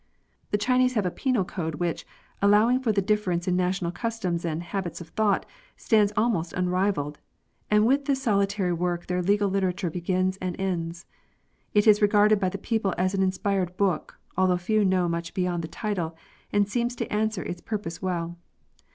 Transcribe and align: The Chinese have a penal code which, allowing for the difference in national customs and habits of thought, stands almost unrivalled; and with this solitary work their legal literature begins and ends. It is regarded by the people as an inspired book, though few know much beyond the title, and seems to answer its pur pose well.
The 0.49 0.57
Chinese 0.57 0.95
have 0.95 1.05
a 1.05 1.11
penal 1.11 1.45
code 1.45 1.75
which, 1.75 2.07
allowing 2.41 2.79
for 2.79 2.91
the 2.91 3.03
difference 3.03 3.47
in 3.47 3.55
national 3.55 3.91
customs 3.91 4.43
and 4.43 4.63
habits 4.63 4.99
of 4.99 5.09
thought, 5.09 5.45
stands 5.77 6.11
almost 6.17 6.53
unrivalled; 6.53 7.19
and 7.69 7.85
with 7.85 8.05
this 8.05 8.19
solitary 8.23 8.73
work 8.73 9.05
their 9.05 9.21
legal 9.21 9.47
literature 9.47 9.91
begins 9.91 10.37
and 10.37 10.59
ends. 10.59 11.05
It 11.75 11.85
is 11.85 12.01
regarded 12.01 12.39
by 12.39 12.49
the 12.49 12.57
people 12.57 12.95
as 12.97 13.13
an 13.13 13.21
inspired 13.21 13.77
book, 13.77 14.17
though 14.35 14.57
few 14.57 14.83
know 14.83 15.07
much 15.07 15.35
beyond 15.35 15.63
the 15.63 15.67
title, 15.67 16.17
and 16.51 16.67
seems 16.67 16.95
to 16.95 17.13
answer 17.13 17.43
its 17.43 17.61
pur 17.61 17.77
pose 17.77 18.01
well. 18.01 18.37